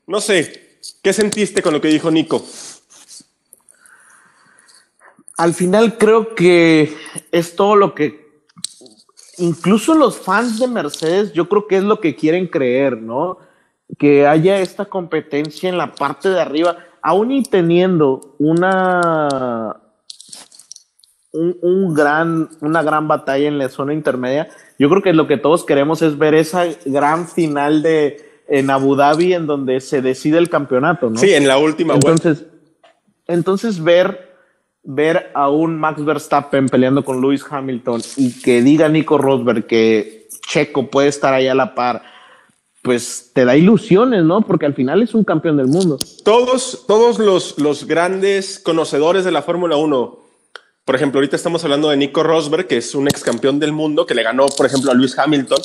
[0.07, 2.45] No sé, ¿qué sentiste con lo que dijo Nico?
[5.37, 6.97] Al final creo que
[7.31, 8.25] es todo lo que
[9.39, 13.39] incluso los fans de Mercedes, yo creo que es lo que quieren creer, ¿no?
[13.99, 19.77] Que haya esta competencia en la parte de arriba aún y teniendo una,
[21.33, 25.65] un, gran, una gran batalla en la zona intermedia, yo creo que lo que todos
[25.65, 30.49] queremos es ver esa gran final de en Abu Dhabi en donde se decide el
[30.49, 31.19] campeonato, ¿no?
[31.19, 32.47] Sí, en la última entonces,
[33.27, 34.37] Entonces ver,
[34.83, 40.29] ver a un Max Verstappen peleando con Lewis Hamilton y que diga Nico Rosberg que
[40.49, 42.03] Checo puede estar ahí a la par,
[42.85, 44.43] pues te da ilusiones, ¿no?
[44.43, 45.97] Porque al final es un campeón del mundo.
[46.23, 50.19] Todos, todos los, los grandes conocedores de la Fórmula 1,
[50.85, 54.05] por ejemplo, ahorita estamos hablando de Nico Rosberg, que es un ex campeón del mundo,
[54.05, 55.59] que le ganó, por ejemplo, a Lewis Hamilton.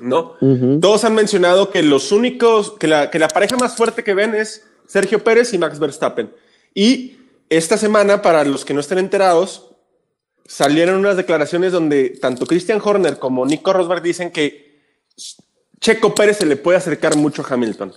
[0.00, 0.34] ¿no?
[0.80, 4.34] Todos han mencionado que los únicos, que la, que la pareja más fuerte que ven
[4.34, 6.34] es Sergio Pérez y Max Verstappen.
[6.74, 7.18] Y
[7.50, 9.70] esta semana, para los que no estén enterados,
[10.44, 14.72] salieron unas declaraciones donde tanto Christian Horner como Nico Rosberg dicen que
[15.82, 17.92] Checo Pérez se le puede acercar mucho a Hamilton.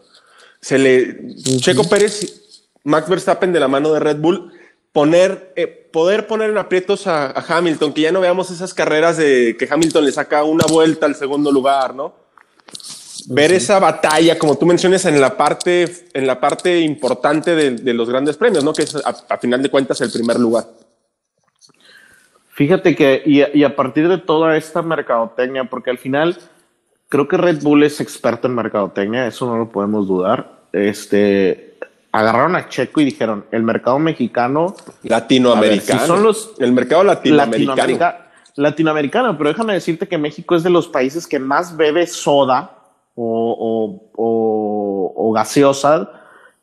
[0.60, 4.52] Se le, Checo Pérez, Max Verstappen de la mano de Red Bull,
[4.92, 9.56] poner, eh, poder poner en aprietos a, Hamilton, que ya no veamos esas carreras de
[9.60, 12.16] que Hamilton le saca una vuelta al segundo lugar, ¿no?
[13.28, 18.10] Ver esa batalla, como tú mencionas, en la parte, en la parte importante de, los
[18.10, 18.74] grandes premios, ¿no?
[18.74, 20.66] Que es a, final de cuentas el primer lugar.
[22.50, 26.40] Fíjate que, y, a partir de toda esta mercadotecnia, porque al final
[27.10, 30.66] creo que Red Bull es experto en mercadotecnia, eso no lo podemos dudar.
[30.72, 31.78] Este,
[32.12, 34.76] agarraron a Checo y dijeron, el mercado mexicano...
[35.04, 36.06] Latinoamericano.
[36.06, 36.54] son los...
[36.60, 38.18] El mercado latinoamericano.
[38.56, 42.76] latinoamericano, pero déjame decirte que México es de los países que más bebe soda
[43.16, 46.10] o, o, gaseosa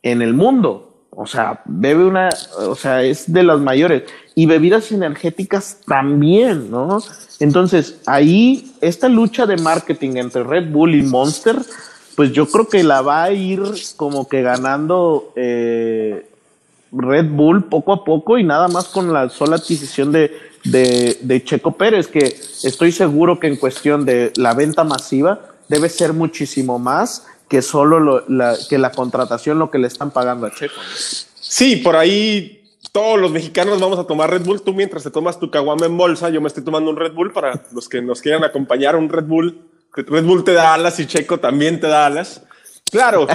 [0.03, 0.92] en el mundo.
[1.15, 4.05] O sea, bebe una, o sea, es de las mayores.
[4.35, 7.03] Y bebidas energéticas también, ¿no?
[7.39, 11.57] Entonces, ahí, esta lucha de marketing entre Red Bull y Monster
[12.15, 13.63] pues yo creo que la va a ir
[13.97, 16.27] como que ganando eh,
[16.93, 20.31] Red Bull poco a poco y nada más con la sola adquisición de,
[20.65, 26.13] de, Checo Pérez, que estoy seguro que en cuestión de la venta masiva debe ser
[26.13, 30.81] muchísimo más que solo la, que la contratación, lo que le están pagando a Checo.
[31.39, 34.63] Sí, por ahí todos los mexicanos vamos a tomar Red Bull.
[34.63, 37.31] Tú mientras te tomas tu caguama en bolsa, yo me estoy tomando un Red Bull
[37.31, 41.07] para los que nos quieran acompañar, un Red Bull Red Bull te da alas y
[41.07, 42.43] Checo también te da alas.
[42.91, 43.27] Claro,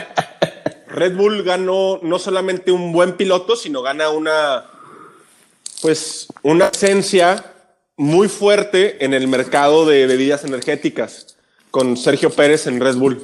[0.88, 4.66] Red Bull ganó no solamente un buen piloto, sino gana una,
[5.84, 7.54] pues, una esencia
[7.96, 11.38] muy fuerte en el mercado de bebidas energéticas
[11.70, 13.24] con Sergio Pérez en Red Bull.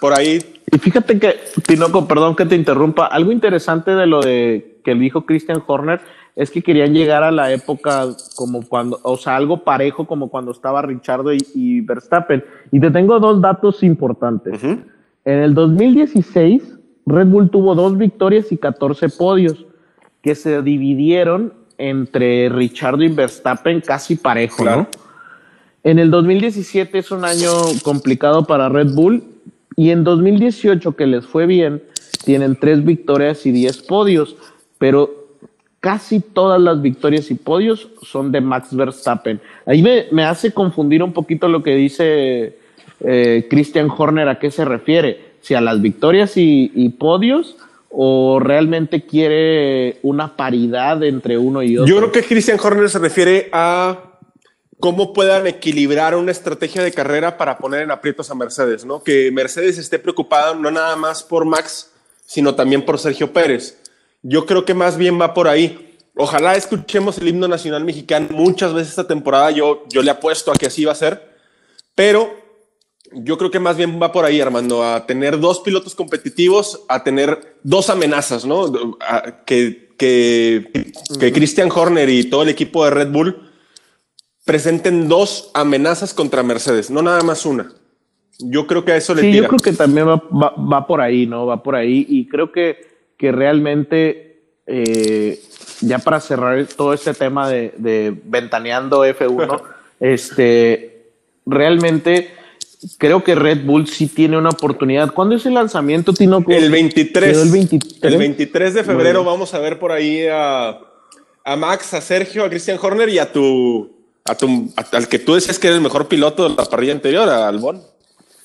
[0.00, 0.38] Por ahí.
[0.70, 5.26] Y fíjate que, Tinoco, perdón que te interrumpa, algo interesante de lo de que dijo
[5.26, 6.00] Christian Horner
[6.36, 8.06] es que querían llegar a la época
[8.36, 12.44] como cuando, o sea, algo parejo como cuando estaba Richardo y, Verstappen.
[12.70, 14.62] Y te tengo dos datos importantes.
[14.62, 14.84] En
[15.24, 19.66] el 2016, Red Bull tuvo dos victorias y 14 podios
[20.22, 24.86] que se dividieron entre Richardo y Verstappen casi parejo, ¿no?
[25.82, 27.50] En el 2017 es un año
[27.82, 29.24] complicado para Red Bull
[29.78, 31.80] y en 2018 que les fue bien,
[32.24, 34.34] tienen tres victorias y 10 podios,
[34.76, 35.28] pero
[35.78, 39.40] casi todas las victorias y podios son de Max Verstappen.
[39.66, 42.56] Ahí me, hace confundir un poquito lo que dice
[43.04, 47.56] eh, Christian Horner, a qué se refiere, si a las victorias y, podios
[47.88, 51.86] o realmente quiere una paridad entre uno y otro.
[51.86, 54.07] Yo creo que Christian Horner se refiere a
[54.80, 59.02] cómo puedan equilibrar una estrategia de carrera para poner en aprietos a Mercedes, ¿no?
[59.02, 61.90] Que Mercedes esté preocupada no nada más por Max,
[62.26, 63.78] sino también por Sergio Pérez
[64.22, 65.96] yo creo que más bien va por ahí.
[66.16, 69.50] Ojalá escuchemos el himno nacional mexicano muchas veces esta temporada.
[69.50, 71.36] Yo, yo le apuesto a que así va a ser.
[71.94, 72.34] Pero
[73.12, 77.04] yo creo que más bien va por ahí, Armando, a tener dos pilotos competitivos, a
[77.04, 78.70] tener dos amenazas, ¿no?
[79.46, 83.47] que, que, que Christian Horner y todo el equipo de Red Bull
[84.48, 87.70] presenten dos amenazas contra Mercedes, no nada más una.
[88.40, 91.26] Yo creo que a eso le sí, Yo creo que también va, va por ahí,
[91.26, 91.46] ¿no?
[91.46, 92.04] Va por ahí.
[92.08, 95.40] Y creo que que realmente, eh,
[95.80, 99.60] ya para cerrar todo este tema de, ventaneando F1,
[100.00, 101.10] este,
[101.44, 102.30] realmente
[102.96, 105.12] creo que Red Bull sí tiene una oportunidad.
[105.12, 106.44] ¿Cuándo es el lanzamiento, Tino?
[106.46, 107.42] El 23.
[107.42, 110.78] El 23, el 23 de febrero vamos a ver por ahí a,
[111.56, 113.97] Max, a Sergio, a Christian Horner y a tu,
[114.28, 117.28] a tu al que tú decías que eres el mejor piloto de la parrilla anterior,
[117.28, 117.82] a Albon.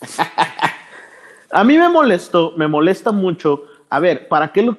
[1.51, 4.75] a mí me molestó, me molesta mucho a ver, ¿para qué lo,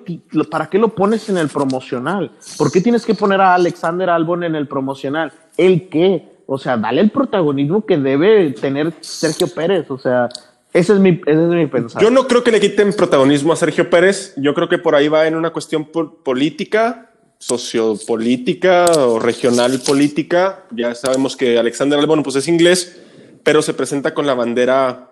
[0.50, 2.32] ¿para qué lo pones en el promocional?
[2.58, 5.32] ¿Por qué tienes que poner a Alexander Albon en el promocional?
[5.56, 6.40] ¿El qué?
[6.46, 9.88] O sea, dale el protagonismo que debe tener Sergio Pérez.
[9.88, 10.28] O sea,
[10.72, 12.02] ese es mi, ese es mi pensar.
[12.02, 14.34] Yo no creo que le quiten protagonismo a Sergio Pérez.
[14.36, 17.12] Yo creo que por ahí va en una cuestión política,
[17.44, 20.64] sociopolítica o regional política.
[20.70, 23.02] Ya sabemos que Alexander Albon pues es inglés,
[23.42, 25.10] pero se presenta con la bandera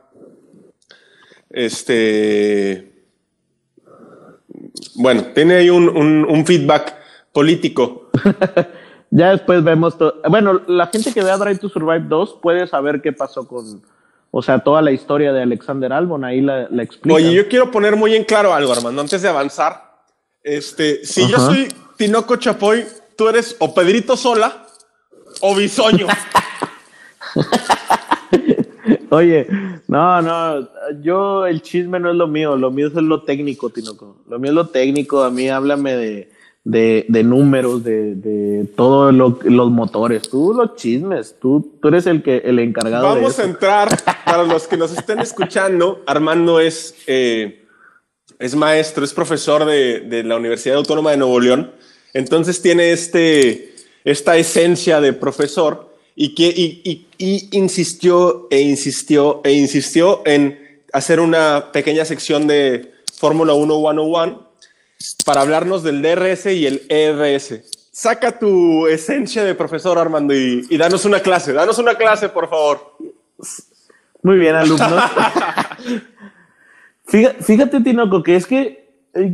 [1.50, 2.90] este
[4.94, 6.96] bueno, tiene ahí un, feedback
[7.32, 8.10] político.
[9.10, 10.14] ya después vemos todo.
[10.30, 13.82] Bueno, la gente que vea Drive to Survive 2 puede saber qué pasó con,
[14.30, 17.14] o sea, toda la historia de Alexander Albon, ahí la, la explica.
[17.14, 19.92] Oye, yo quiero poner muy en claro algo, Armando, antes de avanzar.
[20.42, 21.68] Este, si yo soy
[22.02, 22.84] Tinoco Chapoy,
[23.14, 24.66] tú eres o Pedrito Sola
[25.40, 26.08] o Bisoño.
[29.10, 29.46] Oye,
[29.86, 30.68] no, no,
[31.00, 34.16] yo el chisme no es lo mío, lo mío es lo técnico, Tinoco.
[34.28, 36.32] Lo mío es lo técnico, a mí háblame de,
[36.64, 40.28] de, de números, de, de todos los motores.
[40.28, 43.06] Tú los chismes, tú, tú eres el, que, el encargado.
[43.06, 47.64] Vamos a entrar, para los que nos estén escuchando, Armando es, eh,
[48.40, 51.70] es maestro, es profesor de, de la Universidad Autónoma de Nuevo León.
[52.14, 59.52] Entonces tiene este, esta esencia de profesor y, que, y, y, insistió e insistió e
[59.52, 64.52] insistió en hacer una pequeña sección de Fórmula 1 101
[65.24, 67.60] para hablarnos del DRS y el ERS.
[67.90, 71.52] Saca tu esencia de profesor, Armando, y, y danos una clase.
[71.52, 72.96] Danos una clase, por favor.
[74.22, 75.02] Muy bien, alumnos.
[77.44, 78.81] fíjate, Tinoco, que es que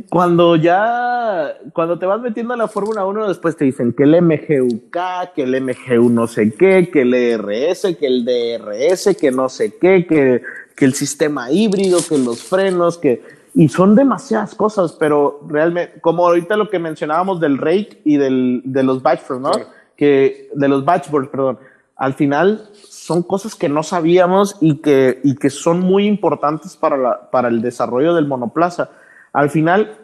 [0.08, 4.20] cuando ya, cuando te vas metiendo a la Fórmula 1, después te dicen que el
[4.20, 9.48] MGUK, que el MGU no sé qué, que el ERS, que el DRS, que no
[9.48, 10.42] sé qué, que,
[10.74, 13.22] que el sistema híbrido, que los frenos, que
[13.54, 18.62] y son demasiadas cosas, pero realmente, como ahorita lo que mencionábamos del rake y del,
[18.64, 19.50] de los batchboards, ¿no?
[19.96, 21.58] Que, de los batchboards, perdón.
[21.96, 26.96] Al final son cosas que no sabíamos y que, y que son muy importantes para,
[26.96, 28.90] la, para el desarrollo del monoplaza.
[29.38, 29.96] Al final,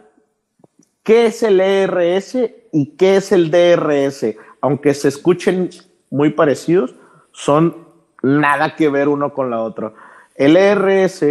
[1.03, 2.37] ¿qué es el ERS
[2.71, 4.33] y qué es el DRS?
[4.61, 5.71] Aunque se escuchen
[6.09, 6.95] muy parecidos,
[7.33, 7.75] son
[8.23, 9.91] nada que ver uno con la otra.
[10.35, 11.25] El ERS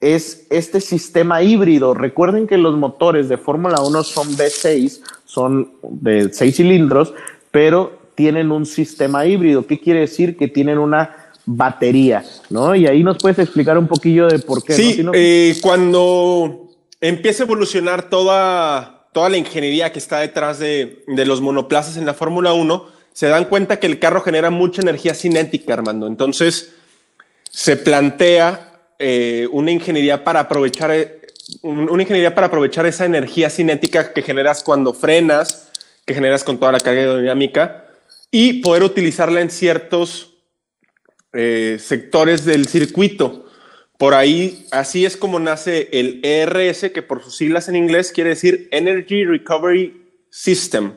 [0.00, 1.92] es este sistema híbrido.
[1.92, 7.12] Recuerden que los motores de Fórmula 1 son V6, son de seis cilindros,
[7.50, 9.66] pero tienen un sistema híbrido.
[9.66, 10.34] ¿Qué quiere decir?
[10.38, 11.14] Que tienen una
[11.44, 12.74] batería, ¿no?
[12.74, 14.72] Y ahí nos puedes explicar un poquillo de por qué.
[14.72, 16.67] Sí, eh, cuando
[17.00, 22.06] empieza a evolucionar toda, toda la ingeniería que está detrás de, de los monoplazas en
[22.06, 26.06] la Fórmula 1, se dan cuenta que el carro genera mucha energía cinética, Armando.
[26.06, 26.74] Entonces,
[27.50, 31.18] se plantea eh, una ingeniería para aprovechar eh,
[31.62, 35.70] una ingeniería para aprovechar esa energía cinética que generas cuando frenas,
[36.04, 37.86] que generas con toda la carga aerodinámica
[38.30, 40.34] y poder utilizarla en ciertos
[41.32, 43.46] eh, sectores del circuito.
[43.98, 48.30] Por ahí, así es como nace el ERS, que por sus siglas en inglés quiere
[48.30, 50.94] decir Energy Recovery System.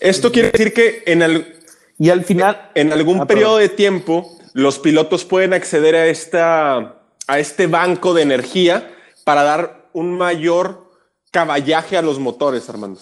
[0.00, 1.56] Esto quiere decir que en, el,
[1.98, 7.02] y al final, en algún ah, periodo de tiempo los pilotos pueden acceder a, esta,
[7.26, 10.88] a este banco de energía para dar un mayor
[11.32, 13.00] caballaje a los motores, Armando.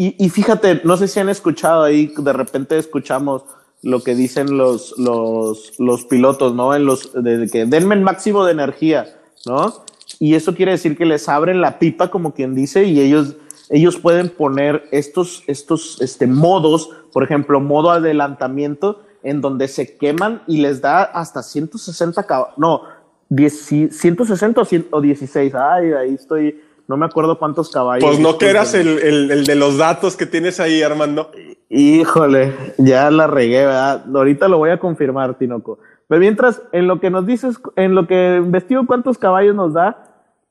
[0.00, 3.42] Y, fíjate, no sé si han escuchado ahí, de repente escuchamos
[3.82, 6.74] lo que dicen los, los, los pilotos, ¿no?
[6.74, 9.06] En los, de que denme el máximo de energía,
[9.46, 9.84] ¿no?
[10.18, 13.36] Y eso quiere decir que les abren la pipa, como quien dice, y ellos,
[13.70, 20.42] ellos pueden poner estos, estos este, modos, por ejemplo, modo adelantamiento, en donde se queman
[20.46, 22.82] y les da hasta 160 caballos, no,
[23.30, 28.02] 160 o 16, ay, ahí estoy, no me acuerdo cuántos caballos.
[28.02, 31.30] Pues no que eras el, el, de los datos que tienes ahí, Armando.
[31.68, 34.04] Híjole, ya la regué, ¿verdad?
[34.12, 35.78] Ahorita lo voy a confirmar, Tinoco.
[36.08, 40.02] Pero mientras, en lo que nos dices, en lo que investigo cuántos caballos nos da,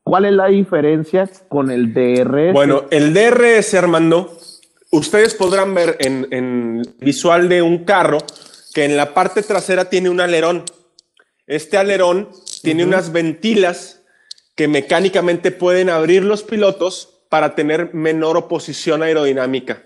[0.03, 2.53] ¿cuál es la diferencia con el DRS?
[2.53, 4.31] Bueno, el DRS, Armando,
[4.91, 8.19] ustedes podrán ver en, en visual de un carro,
[8.75, 10.65] que en la parte trasera tiene un alerón.
[11.47, 12.29] Este alerón
[12.61, 13.96] tiene unas ventilas
[14.57, 19.83] que mecánicamente pueden abrir los pilotos para tener menor oposición aerodinámica.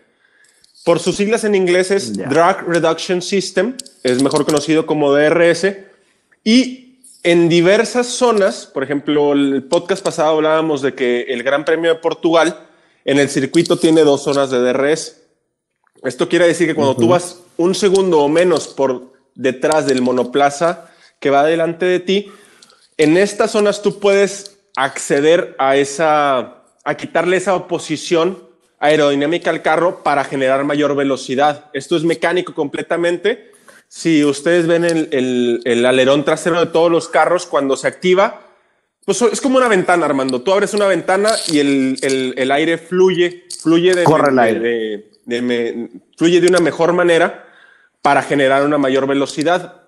[0.86, 5.76] Por sus siglas en inglés es Drag Reduction System, es mejor conocido como DRS,
[6.46, 11.94] y en diversas zonas, por ejemplo, el podcast pasado hablábamos de que el Gran Premio
[11.94, 12.68] de Portugal
[13.04, 15.18] en el circuito tiene dos zonas de DRS.
[16.02, 20.90] Esto quiere decir que cuando tú vas un segundo o menos por detrás del monoplaza
[21.20, 22.32] que va delante de ti,
[22.98, 28.50] en estas zonas tú puedes acceder a esa, a quitarle esa oposición
[28.80, 31.66] aerodinámica al carro para generar mayor velocidad.
[31.74, 33.52] Esto es mecánico completamente.
[33.88, 38.42] Si ustedes ven el, el, alerón trasero de todos los carros, cuando se activa,
[39.06, 40.42] pues es como una ventana, Armando.
[40.42, 45.12] Tú abres una ventana y el, el aire fluye, fluye de, Corre el aire
[46.18, 47.46] fluye de una mejor manera
[48.02, 49.81] para generar una mayor velocidad.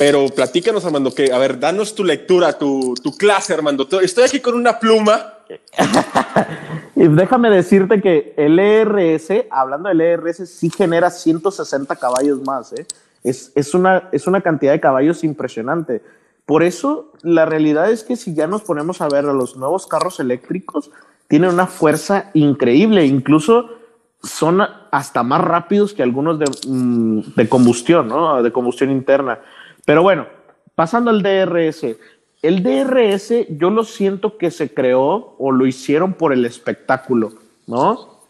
[0.00, 3.86] Pero platícanos, Armando, que, a ver, danos tu lectura, tu, tu clase, Armando.
[4.00, 5.34] Estoy aquí con una pluma.
[6.96, 12.72] y déjame decirte que el ERS, hablando del ERS, sí genera 160 caballos más.
[12.72, 12.86] ¿eh?
[13.22, 16.00] Es, es, una, es una cantidad de caballos impresionante.
[16.46, 19.86] Por eso, la realidad es que si ya nos ponemos a ver a los nuevos
[19.86, 20.90] carros eléctricos,
[21.28, 23.04] tienen una fuerza increíble.
[23.04, 23.68] Incluso
[24.22, 28.42] son hasta más rápidos que algunos de, mm, de combustión, ¿no?
[28.42, 29.40] De combustión interna.
[29.90, 30.28] Pero bueno,
[30.76, 31.84] pasando al DRS.
[32.42, 37.32] El DRS yo lo siento que se creó o lo hicieron por el espectáculo,
[37.66, 38.20] ¿no?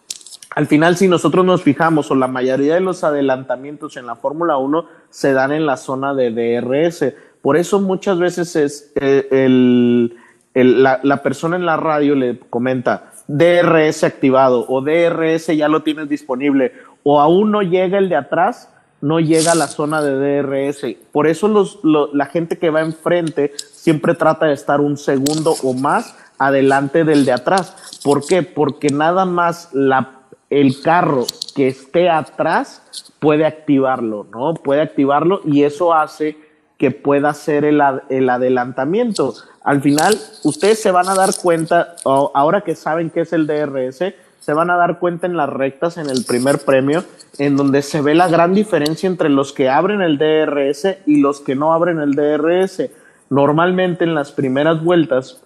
[0.57, 4.57] Al final, si nosotros nos fijamos, o la mayoría de los adelantamientos en la Fórmula
[4.57, 7.13] 1 se dan en la zona de DRS.
[7.43, 10.17] Por eso muchas veces es eh, el,
[10.55, 16.09] la, la persona en la radio le comenta DRS activado o DRS ya lo tienes
[16.09, 18.71] disponible o aún no llega el de atrás,
[19.01, 20.97] no llega a la zona de DRS.
[21.13, 25.75] Por eso los, la gente que va enfrente siempre trata de estar un segundo o
[25.75, 28.01] más adelante del de atrás.
[28.03, 28.43] ¿Por qué?
[28.43, 30.21] Porque nada más la
[30.51, 32.83] el carro que esté atrás
[33.21, 34.55] puede activarlo, ¿no?
[34.55, 36.37] Puede activarlo y eso hace
[36.77, 39.35] que pueda hacer el, el adelantamiento.
[39.63, 44.15] Al final, ustedes se van a dar cuenta, ahora que saben qué es el DRS,
[44.41, 47.05] se van a dar cuenta en las rectas en el primer premio,
[47.39, 51.41] en donde se ve la gran diferencia entre los que abren el DRS y los
[51.41, 52.91] que no abren el DRS.
[53.29, 55.43] Normalmente en las primeras vueltas,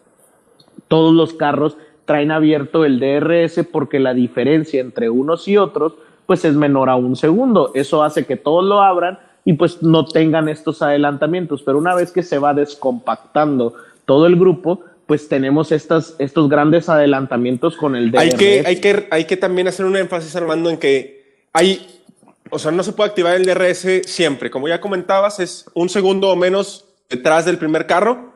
[0.88, 5.94] todos los carros traen abierto el DRS porque la diferencia entre unos y otros
[6.26, 7.72] pues es menor a un segundo.
[7.74, 11.62] Eso hace que todos lo abran y pues no tengan estos adelantamientos.
[11.62, 13.74] Pero una vez que se va descompactando
[14.06, 18.20] todo el grupo, pues tenemos estas, estos grandes adelantamientos con el DRS.
[18.20, 22.02] Hay que, hay, que, hay que también hacer un énfasis, Armando, en que hay,
[22.50, 24.50] o sea, no se puede activar el DRS siempre.
[24.50, 28.32] Como ya comentabas, es un segundo o menos detrás del primer carro.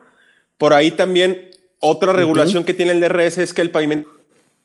[0.57, 1.49] Por ahí también
[1.79, 4.09] otra regulación que tiene el DRS es que el pavimento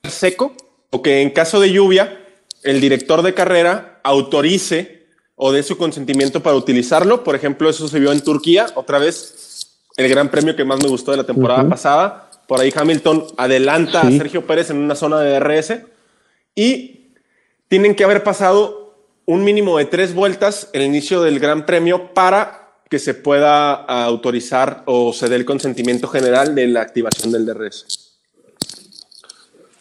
[0.02, 0.54] es seco
[0.90, 2.20] o que en caso de lluvia
[2.62, 7.24] el director de carrera autorice o dé su consentimiento para utilizarlo.
[7.24, 9.14] Por ejemplo, eso se vio en Turquía, otra vez
[9.96, 12.30] el gran premio que más me gustó de la temporada pasada.
[12.46, 15.80] Por ahí Hamilton adelanta a Sergio Pérez en una zona de DRS
[16.54, 17.10] y
[17.68, 22.68] tienen que haber pasado un mínimo de tres vueltas el inicio del gran premio para
[22.90, 27.86] que se pueda autorizar o se dé el consentimiento general de la activación del DRS.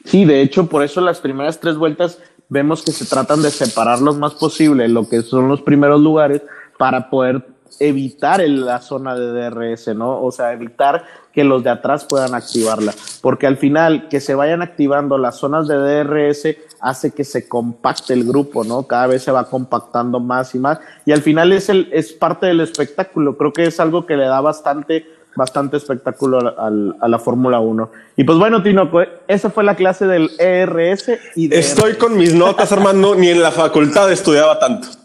[0.05, 3.99] Sí, de hecho, por eso las primeras tres vueltas vemos que se tratan de separar
[3.99, 6.41] lo más posible lo que son los primeros lugares
[6.77, 7.45] para poder
[7.79, 10.21] evitar la zona de DRS, ¿no?
[10.21, 11.03] O sea, evitar
[11.33, 12.93] que los de atrás puedan activarla.
[13.21, 18.13] Porque al final, que se vayan activando las zonas de DRS hace que se compacte
[18.13, 18.83] el grupo, ¿no?
[18.83, 20.79] Cada vez se va compactando más y más.
[21.05, 23.37] Y al final es, el, es parte del espectáculo.
[23.37, 25.05] Creo que es algo que le da bastante,
[25.35, 27.89] bastante espectáculo a la Fórmula 1.
[28.15, 28.91] Y pues bueno, Tino,
[29.27, 31.09] esa fue la clase del ERS.
[31.35, 35.02] Estoy con mis notas, Armando, ni en la facultad estudiaba tanto.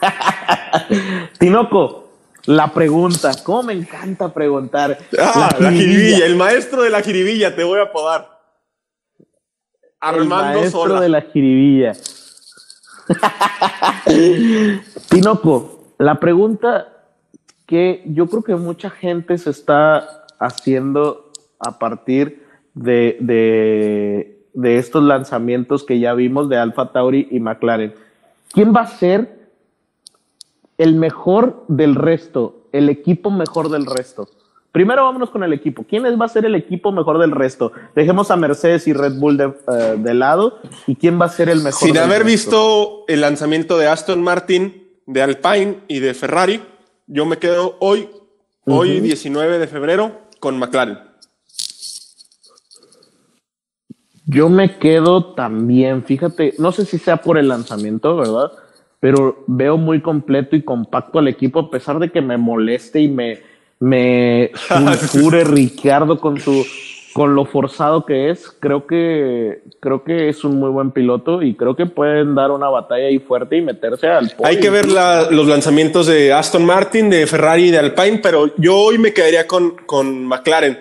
[1.38, 2.08] Tinoco,
[2.46, 4.98] la pregunta, ¿cómo me encanta preguntar?
[5.18, 6.26] Ah, la, jiribilla.
[6.26, 8.36] el maestro de la jiribilla, te voy a apodar.
[10.00, 11.92] Armando el maestro de la jiribilla.
[15.10, 16.88] Tinoco, la pregunta
[17.66, 25.02] que yo creo que mucha gente se está haciendo a partir de, de, de estos
[25.02, 27.94] lanzamientos que ya vimos de Alfa Tauri y McLaren.
[28.52, 29.35] ¿Quién va a ser
[30.78, 34.28] el mejor del resto, el equipo mejor del resto.
[34.72, 35.86] Primero vámonos con el equipo.
[35.88, 37.72] ¿Quién va a ser el equipo mejor del resto?
[37.94, 40.58] Dejemos a Mercedes y Red Bull de, eh, lado.
[40.86, 41.88] ¿Y quién va a ser el mejor?
[41.88, 46.60] Sin haber visto el lanzamiento de Aston Martin, de Alpine y de Ferrari,
[47.06, 48.10] yo me quedo hoy,
[48.66, 50.98] hoy 19 de febrero, con McLaren.
[54.26, 58.50] Yo me quedo también, fíjate, no sé si sea por el lanzamiento, ¿verdad?
[59.06, 63.06] Pero veo muy completo y compacto al equipo, a pesar de que me moleste y
[63.06, 63.40] me,
[63.78, 66.66] me sulfure Ricardo con su
[67.12, 71.54] con lo forzado que es, creo que creo que es un muy buen piloto y
[71.54, 74.48] creo que pueden dar una batalla ahí fuerte y meterse al podio.
[74.48, 78.76] Hay que ver los lanzamientos de Aston Martin, de Ferrari y de Alpine, pero yo
[78.76, 80.80] hoy me quedaría con, con McLaren.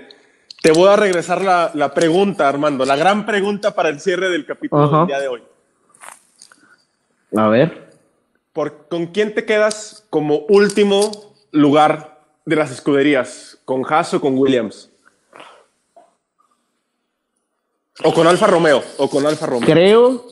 [0.64, 4.48] Te voy a regresar la, la, pregunta, Armando, la gran pregunta para el cierre del
[4.48, 5.44] capítulo del día de hoy.
[7.38, 7.85] A ver.
[8.56, 11.12] ¿Con quién te quedas como último
[11.52, 13.60] lugar de las escuderías?
[13.66, 14.90] ¿Con Haas o con Williams?
[18.06, 19.68] O con Alfa Romeo, o con Alfa Romeo.
[19.68, 20.26] Creo,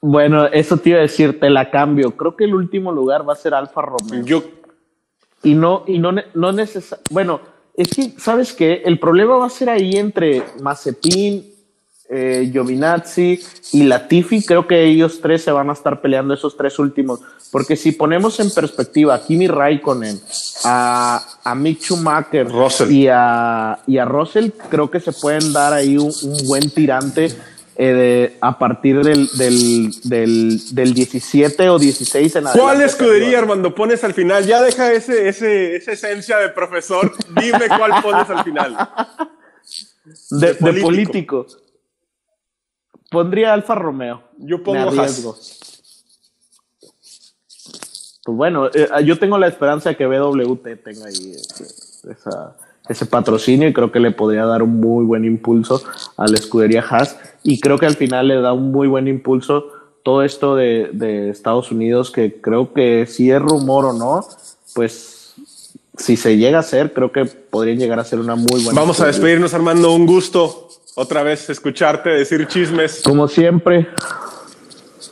[0.00, 2.16] bueno, eso te iba a decir, te la cambio.
[2.16, 4.24] Creo que el último lugar va a ser Alfa Romeo.
[4.24, 4.42] Yo.
[5.42, 7.12] Y no, y no, no necesariamente.
[7.12, 7.40] Bueno,
[7.74, 8.80] es que, ¿sabes qué?
[8.86, 11.59] El problema va a ser ahí entre Mazepin
[12.10, 13.40] eh, Giovinazzi
[13.72, 17.20] y Latifi, creo que ellos tres se van a estar peleando esos tres últimos.
[17.52, 20.20] Porque si ponemos en perspectiva a Kimi Raikkonen,
[20.64, 22.48] a, a Mick Schumacher
[22.88, 26.12] Y, a, y a Russell, creo que se pueden dar ahí un,
[26.46, 27.28] buen tirante
[27.76, 29.90] eh, a partir del, del,
[30.72, 32.60] del, 17 o 16 en adelante.
[32.60, 34.44] ¿Cuál escudería, Armando, pones al final?
[34.46, 37.12] Ya deja ese, ese, esa esencia de profesor.
[37.40, 38.76] Dime cuál pones al final.
[40.30, 41.46] De, político.
[43.10, 44.22] Pondría Alfa Romeo.
[44.38, 44.90] Yo pongo
[48.24, 51.32] Pues bueno, eh, yo tengo la esperanza de que BWT tenga ahí
[52.08, 52.56] esa
[52.90, 55.80] ese patrocinio y creo que le podría dar un muy buen impulso
[56.16, 57.16] a la escudería Haas.
[57.44, 59.66] Y creo que al final le da un muy buen impulso
[60.02, 64.26] todo esto de, Estados Unidos que creo que si es rumor o no,
[64.74, 65.34] pues
[65.96, 68.80] si se llega a hacer, creo que podrían llegar a ser una muy buena.
[68.80, 73.02] Vamos a despedirnos Armando, un gusto otra vez escucharte decir chismes.
[73.04, 73.88] Como siempre.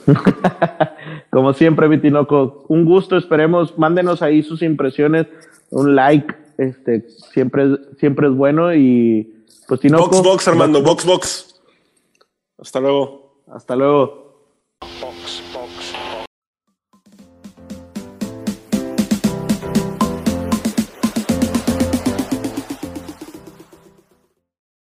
[1.31, 5.27] Como siempre, Vitinoco, un gusto, esperemos, mándenos ahí sus impresiones,
[5.71, 7.67] un like, este, siempre,
[7.99, 10.09] siempre es bueno y pues Tinoco.
[10.09, 11.61] Box, box, Armando, box, box.
[12.59, 13.43] Hasta luego.
[13.47, 14.29] Hasta luego.